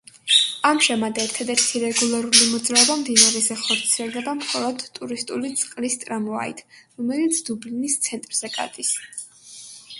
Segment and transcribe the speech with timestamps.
[0.67, 6.65] ამჟამად ერთადერთი რეგულარული მოძრაობა მდინარეზე ხორციელდება მხოლოდ ტურისტული წყლის ტრამვაით,
[6.99, 8.95] რომელიც დუბლინის ცენტრზე გადის.